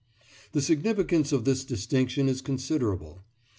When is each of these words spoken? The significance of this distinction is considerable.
The 0.53 0.63
significance 0.63 1.31
of 1.31 1.45
this 1.45 1.63
distinction 1.63 2.27
is 2.27 2.41
considerable. 2.41 3.21